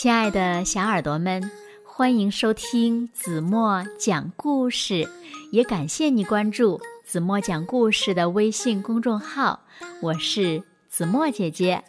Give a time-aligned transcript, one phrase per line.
[0.00, 1.50] 亲爱的小耳朵们，
[1.84, 5.06] 欢迎收听子墨讲故事，
[5.52, 9.60] 也感谢你关注子墨讲故事的微信公众号。
[10.00, 11.84] 我是子墨姐姐。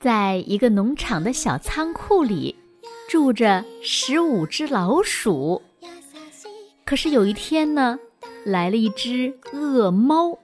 [0.00, 2.56] 在一个农场的小仓库里，
[3.08, 5.62] 住着十五只老鼠。
[6.84, 8.00] 可是有一天呢，
[8.44, 10.36] 来了一只恶猫。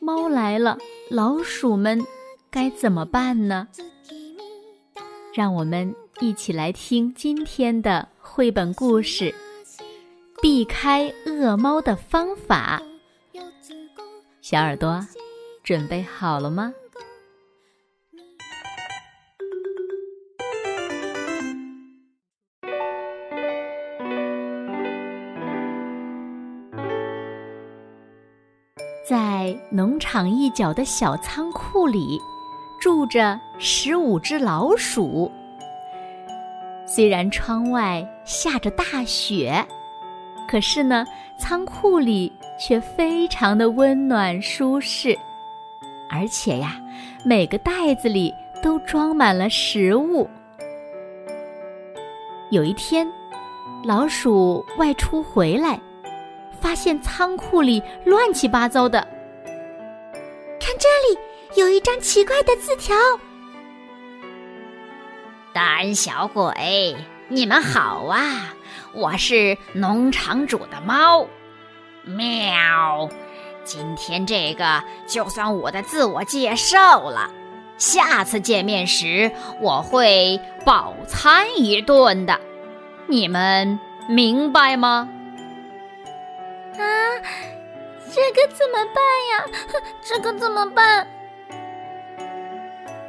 [0.00, 0.76] 猫来了，
[1.08, 2.04] 老鼠们
[2.50, 3.68] 该怎么办呢？
[5.36, 9.34] 让我们一起来听今天的绘本故事，
[10.40, 12.80] 避开恶猫的方法。
[14.40, 14.98] 小耳朵，
[15.62, 16.72] 准备好了吗？
[29.06, 32.18] 在农场一角的小仓库里。
[32.80, 35.30] 住着十五只老鼠。
[36.86, 39.64] 虽然窗外下着大雪，
[40.48, 41.04] 可是呢，
[41.38, 45.18] 仓库里却非常的温暖舒适，
[46.08, 46.80] 而且呀，
[47.24, 50.28] 每个袋子里都装满了食物。
[52.50, 53.06] 有一天，
[53.84, 55.80] 老鼠外出回来，
[56.60, 59.00] 发现仓库里乱七八糟的，
[60.60, 61.18] 看这里。
[61.56, 62.94] 有一张奇怪的字条。
[65.54, 66.94] 胆小鬼，
[67.28, 68.54] 你们好啊！
[68.92, 71.26] 我是农场主的猫，
[72.04, 73.08] 喵。
[73.64, 77.30] 今天这个就算我的自我介绍了，
[77.78, 82.38] 下次见面时我会饱餐一顿的，
[83.06, 85.08] 你们明白吗？
[86.74, 86.84] 啊，
[88.12, 89.46] 这个怎么办呀？
[90.04, 91.08] 这个怎么办？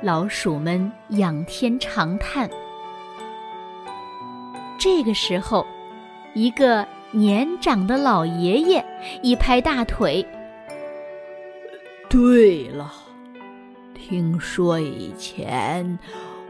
[0.02, 2.48] 老鼠们仰天长叹。
[4.80, 5.66] 这个时候，
[6.36, 8.86] 一个年长的老爷爷
[9.24, 10.24] 一拍大腿
[12.08, 12.94] ：“对了，
[13.96, 15.98] 听说以前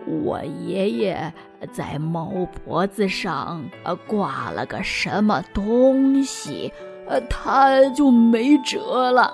[0.06, 1.34] 我爷爷
[1.72, 2.30] 在猫
[2.66, 3.64] 脖子上
[4.06, 6.74] 挂了个什么东西，
[7.08, 9.34] 呃，他就没辙了。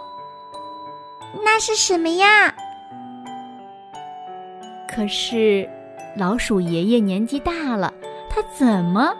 [1.43, 2.53] 那是什么呀？”
[4.95, 5.67] 可是，
[6.15, 7.91] 老鼠爷爷年纪大了，
[8.29, 9.11] 他怎么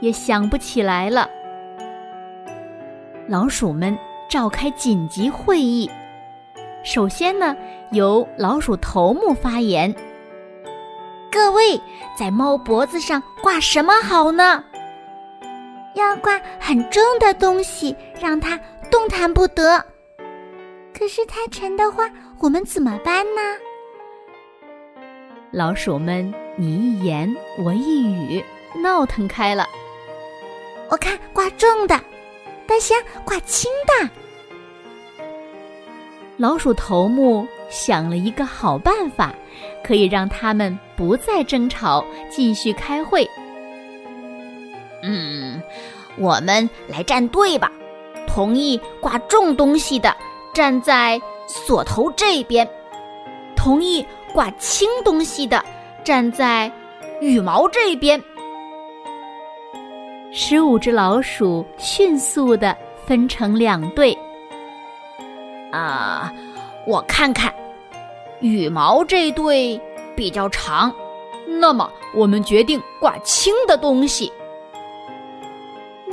[0.00, 1.28] 也想不起来了。
[3.26, 3.96] 老鼠们
[4.26, 5.90] 召开紧急会议，
[6.82, 7.54] 首先呢，
[7.92, 9.94] 由老鼠头目发言
[11.30, 11.78] ：“各位，
[12.16, 14.64] 在猫脖子上挂什么好呢？
[15.94, 18.58] 要挂很重的东西，让它
[18.90, 19.84] 动弹不得。
[20.98, 22.10] 可是太沉的话，
[22.40, 23.42] 我们怎么办呢？”
[25.58, 28.44] 老鼠们你一言我一语，
[28.80, 29.66] 闹腾开了。
[30.88, 32.00] 我看挂重的，
[32.64, 34.08] 大象挂轻的。
[36.36, 39.34] 老鼠头目想了一个好办法，
[39.82, 43.28] 可以让他们不再争吵，继续开会。
[45.02, 45.60] 嗯，
[46.16, 47.68] 我们来站队吧。
[48.28, 50.16] 同意挂重东西的
[50.54, 52.64] 站在锁头这边。
[53.56, 54.06] 同意。
[54.38, 55.64] 挂轻东西的
[56.04, 56.70] 站在
[57.20, 58.22] 羽毛这边。
[60.30, 64.16] 十五只老鼠迅速的分成两队。
[65.72, 66.32] 啊，
[66.86, 67.52] 我看看，
[68.38, 69.80] 羽毛这队
[70.14, 70.94] 比较长，
[71.48, 74.32] 那么我们决定挂轻的东西。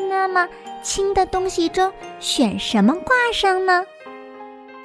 [0.10, 0.50] 那么
[0.82, 3.86] 轻的东西中选什么挂上呢？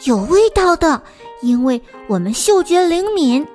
[0.05, 1.01] 有味道的。
[1.43, 3.47] 因为我们嗅觉灵敏，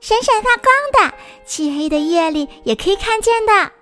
[0.00, 1.14] 闪闪发光的，
[1.44, 3.72] 漆黑的夜里也可以看见的。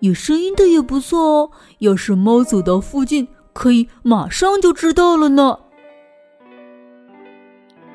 [0.00, 5.58] 有声音的也不错哦，要是猫走到附近，可以马上就知道了呢。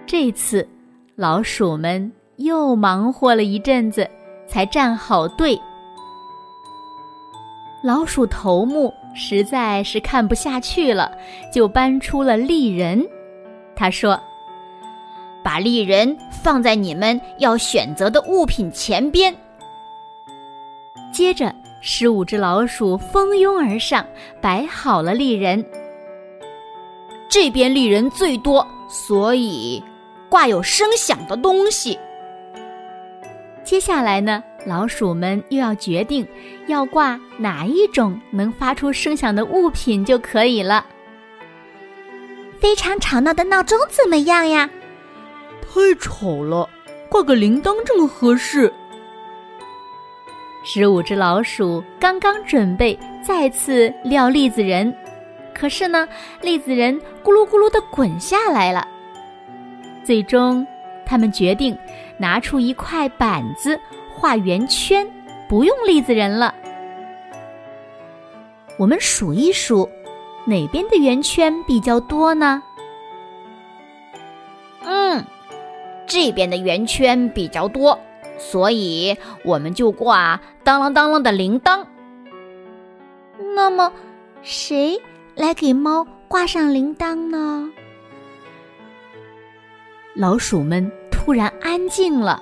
[0.05, 0.67] 这次，
[1.15, 4.09] 老鼠们又忙活了一阵子，
[4.47, 5.59] 才站好队。
[7.83, 11.11] 老鼠头目实在是看不下去了，
[11.53, 13.07] 就搬出了丽人。
[13.79, 14.19] 他说
[15.41, 19.33] ：“把丽人放在你们要选择的物品前边。”
[21.13, 24.05] 接着，十五只老鼠蜂拥而上，
[24.41, 25.65] 摆好了丽人。
[27.29, 29.81] 这边丽人最多，所以
[30.27, 31.97] 挂有声响的东西。
[33.63, 36.27] 接下来呢，老鼠们又要决定
[36.67, 40.85] 要挂哪一种能发出声响的物品就可以了。
[42.59, 44.69] 非常吵闹的闹钟怎么样呀？
[45.61, 46.69] 太吵了，
[47.09, 48.71] 挂个铃铛正合适。
[50.65, 54.94] 十五只老鼠刚刚准备再次撂栗子人，
[55.53, 56.07] 可是呢，
[56.41, 58.85] 栗子人咕噜咕噜的滚下来了。
[60.03, 60.67] 最终，
[61.06, 61.77] 他们决定
[62.17, 63.79] 拿出一块板子
[64.13, 65.07] 画圆圈，
[65.47, 66.53] 不用栗子人了。
[68.77, 69.89] 我们数一数，
[70.49, 72.61] 哪边的圆圈比较多呢？
[74.83, 75.23] 嗯，
[76.07, 77.97] 这边的圆圈比较多。
[78.39, 81.85] 所以我们就挂当啷当啷的铃铛。
[83.53, 83.91] 那么，
[84.41, 84.97] 谁
[85.35, 87.69] 来给猫挂上铃铛呢？
[90.15, 92.41] 老鼠们突然安静了，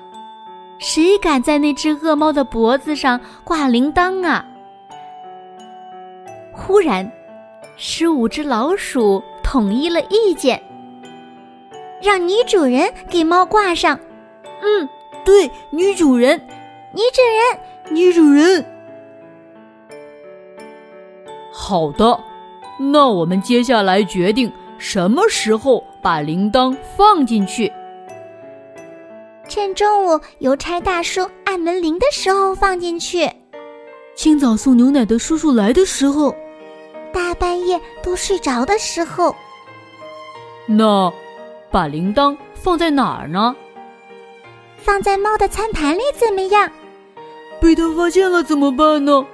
[0.80, 4.46] 谁敢在那只恶猫的脖子上挂铃铛啊？
[6.54, 7.12] 忽然，
[7.78, 10.62] 十五只老鼠统一了意见，
[12.02, 13.98] 让女主人给猫挂上。
[14.62, 14.90] 嗯。
[15.24, 16.40] 对，女主人，
[16.94, 18.66] 女主人，女主人。
[21.52, 22.18] 好的，
[22.80, 27.70] 那我们接下来决定什么时候把铃铛放进去。
[29.50, 33.30] 趁中午邮差大叔按门铃的时候放进去。
[34.16, 36.34] 清早送牛奶的叔叔来的时候。
[37.18, 39.36] 大半夜都睡着的时候。
[40.68, 41.12] 那，
[41.72, 43.56] 把铃铛放在哪儿呢？
[44.78, 46.72] 放在猫的餐盘里怎么样？
[47.60, 49.26] 被它发现了怎么办呢？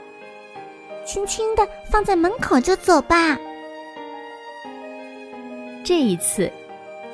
[1.05, 3.37] 轻轻的放在门口就走吧。
[5.83, 6.49] 这一次，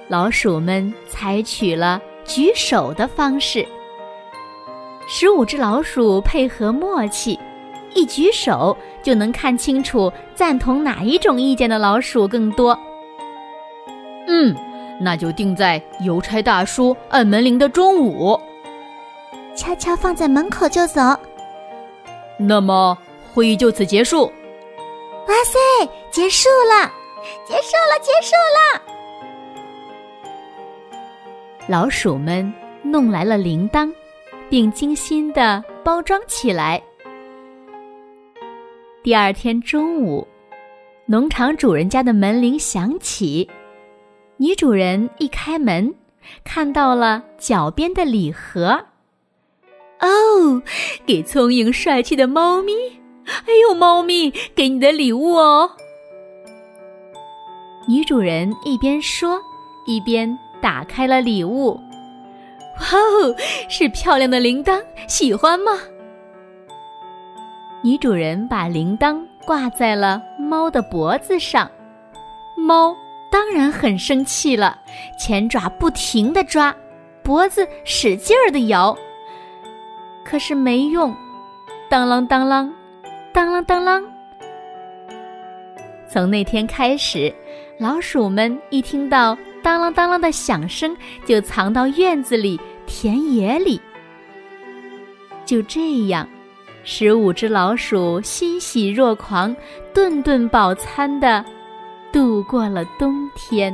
[0.07, 3.67] 老鼠们采取了举手的方式。
[5.07, 7.39] 十五只老鼠配合默契，
[7.93, 12.77] 一举手就能看清楚赞同哪一种意见的老鼠更多。
[14.27, 14.55] 嗯。
[15.01, 18.37] 那就定在邮差大叔按门铃的中午，
[19.55, 21.01] 悄悄放在门口就走。
[22.37, 22.97] 那么
[23.33, 24.25] 会议就此结束。
[24.25, 26.91] 哇塞，结束了，
[27.47, 28.81] 结束了，结束了！
[31.65, 32.53] 老鼠们
[32.83, 33.89] 弄来了铃铛，
[34.49, 36.81] 并精心的包装起来。
[39.01, 40.27] 第二天中午，
[41.05, 43.49] 农场主人家的门铃响起。
[44.35, 45.93] 女主人一开门，
[46.43, 48.77] 看到了脚边的礼盒。
[50.01, 50.61] 哦，
[51.05, 52.73] 给聪颖帅气的猫咪！
[53.25, 55.71] 哎呦，猫咪，给你的礼物哦！
[57.87, 59.41] 女主人一边说，
[59.85, 61.79] 一边打开了礼物。
[62.81, 63.33] 哇哦，
[63.69, 65.71] 是漂亮的铃铛，喜欢吗？
[67.81, 71.69] 女主人把铃铛挂在了猫的脖子上，
[72.55, 72.95] 猫。
[73.31, 74.75] 当然很生气了，
[75.19, 76.75] 前爪不停的抓，
[77.21, 78.97] 脖子使劲儿的摇，
[80.25, 81.15] 可是没用，
[81.91, 82.67] 当啷当啷，
[83.31, 84.03] 当啷当啷。
[86.07, 87.31] 从那天开始，
[87.77, 93.79] 老鼠们一听到当啷当啷的响声，就藏到院子里、田野里。
[95.45, 96.27] 就这样，
[96.91, 99.55] 十五只老鼠欣喜若狂，
[99.93, 101.45] 顿顿饱餐的。
[102.11, 103.71] 度过了冬天。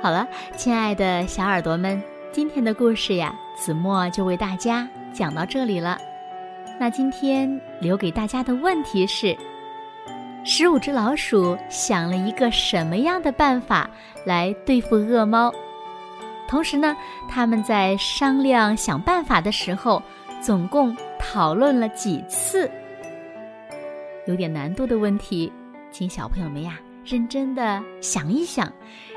[0.00, 0.24] 好了，
[0.56, 5.98] 亲爱的小耳朵们，今天的故事呀，子墨就为大家讲到这里了。
[6.78, 9.36] 那今天留给大家的问题是：
[10.44, 13.90] 十五只老鼠想了一个什么样的办法
[14.24, 15.52] 来对付恶猫？
[16.52, 16.94] 同时呢，
[17.30, 20.02] 他们在商量想办法的时候，
[20.38, 22.70] 总共讨论了几次？
[24.26, 25.50] 有点难度的问题，
[25.90, 28.70] 请小朋友们呀认真的想一想，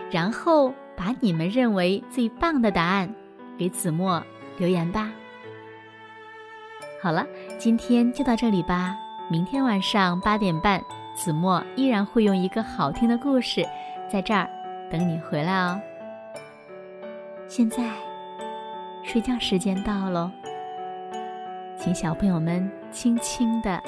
[0.09, 3.13] 然后把你们认为最棒的答案
[3.57, 4.23] 给子墨
[4.57, 5.11] 留言吧。
[7.01, 7.27] 好了，
[7.57, 8.95] 今天就到这里吧。
[9.29, 10.81] 明天晚上八点半，
[11.13, 13.61] 子墨依然会用一个好听的故事
[14.09, 14.49] 在这儿
[14.89, 15.77] 等你回来哦。
[17.57, 17.89] 现在
[19.01, 20.29] 睡觉时间到喽，
[21.79, 23.81] 请小朋友们轻轻的。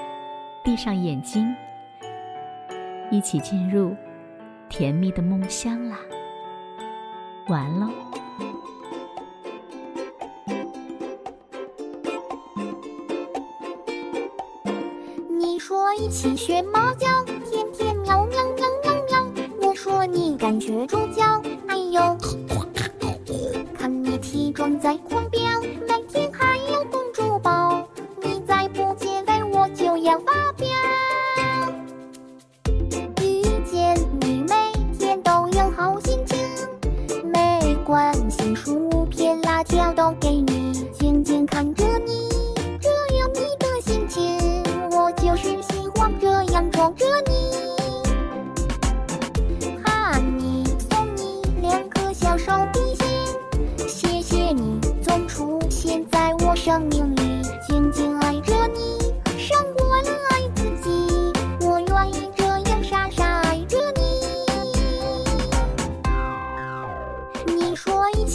[0.64, 1.54] 闭上眼睛，
[3.12, 3.94] 一起进入
[4.70, 5.98] 甜蜜的梦乡啦！
[7.50, 7.90] 完了。
[15.38, 17.06] 你说一起学猫叫，
[17.52, 19.68] 天天喵喵喵喵喵。
[19.68, 22.18] 我说你敢学猪叫，哎呦！
[24.88, 25.37] 看你体重在狂飙，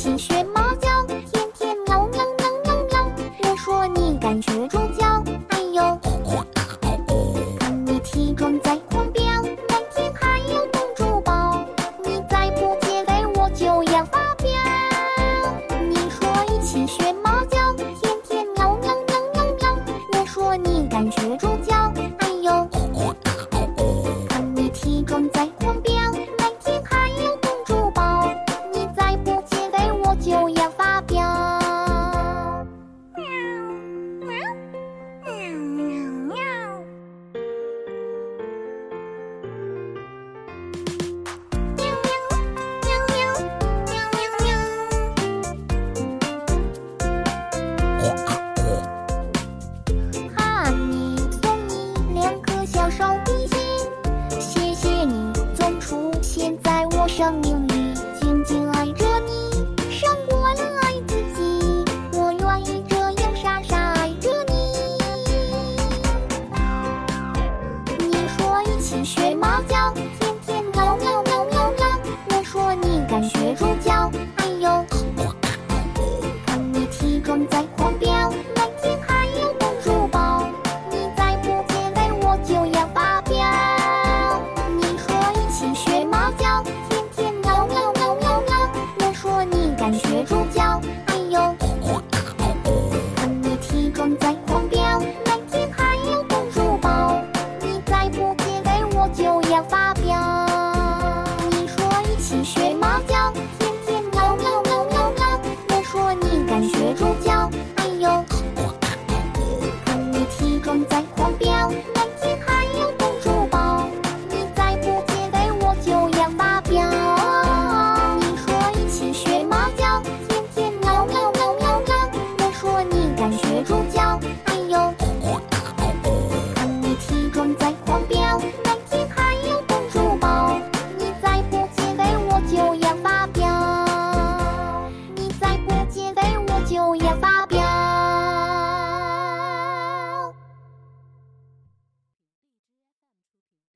[0.02, 0.31] 情绪。